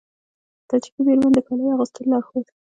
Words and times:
د 0.63 0.63
تاجیکي 0.69 1.01
میرمنو 1.05 1.35
د 1.35 1.39
کالیو 1.47 1.73
اغوستلو 1.75 2.09
لارښود 2.11 2.45